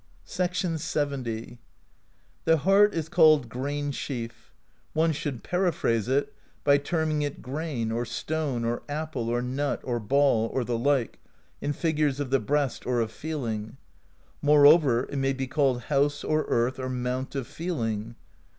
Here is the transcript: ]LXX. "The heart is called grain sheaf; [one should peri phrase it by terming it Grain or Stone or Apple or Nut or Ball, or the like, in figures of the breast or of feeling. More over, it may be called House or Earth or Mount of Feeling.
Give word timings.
]LXX. 0.27 1.57
"The 2.45 2.57
heart 2.57 2.95
is 2.95 3.07
called 3.07 3.49
grain 3.49 3.91
sheaf; 3.91 4.51
[one 4.93 5.11
should 5.11 5.43
peri 5.43 5.71
phrase 5.71 6.07
it 6.07 6.33
by 6.63 6.79
terming 6.79 7.21
it 7.21 7.43
Grain 7.43 7.91
or 7.91 8.03
Stone 8.03 8.65
or 8.65 8.81
Apple 8.89 9.29
or 9.29 9.43
Nut 9.43 9.79
or 9.83 9.99
Ball, 9.99 10.47
or 10.51 10.63
the 10.63 10.75
like, 10.79 11.19
in 11.61 11.71
figures 11.71 12.19
of 12.19 12.31
the 12.31 12.39
breast 12.39 12.87
or 12.87 12.99
of 12.99 13.11
feeling. 13.11 13.77
More 14.41 14.65
over, 14.65 15.03
it 15.03 15.17
may 15.17 15.33
be 15.33 15.45
called 15.45 15.81
House 15.81 16.23
or 16.23 16.45
Earth 16.47 16.79
or 16.79 16.89
Mount 16.89 17.35
of 17.35 17.45
Feeling. 17.45 18.15